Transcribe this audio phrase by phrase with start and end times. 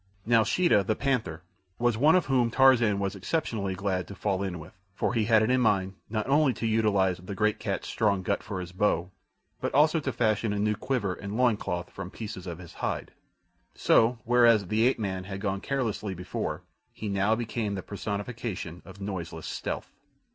[0.25, 1.43] Now Sheeta, the panther,
[1.77, 5.51] was one whom Tarzan was exceptionally glad to fall in with, for he had it
[5.51, 9.11] in mind not only to utilize the great cat's strong gut for his bow,
[9.59, 13.11] but also to fashion a new quiver and loin cloth from pieces of his hide.
[13.75, 19.01] So, whereas the ape man had gone carelessly before, he now became the personification of
[19.01, 19.93] noiseless stealth.